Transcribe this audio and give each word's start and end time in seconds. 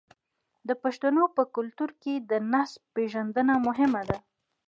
د 0.67 0.69
پښتنو 0.83 1.23
په 1.35 1.43
کلتور 1.55 1.89
کې 2.01 2.13
د 2.29 2.31
نسب 2.51 2.81
پیژندنه 2.95 3.53
مهمه 3.67 4.01
ده. 4.09 4.17